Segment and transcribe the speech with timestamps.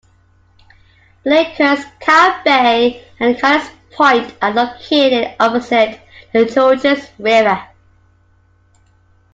[1.23, 6.01] Blakehurst, Kyle Bay and Connells Point are located opposite
[6.33, 7.65] the Georges River.